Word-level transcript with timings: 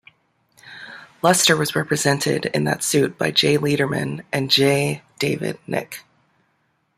Luster 1.21 1.55
was 1.55 1.75
represented 1.75 2.47
in 2.47 2.63
that 2.63 2.81
suit 2.81 3.19
by 3.19 3.29
Jay 3.29 3.55
Leiderman 3.59 4.25
and 4.33 4.49
J. 4.49 5.03
David 5.19 5.59
Nick. 5.67 6.03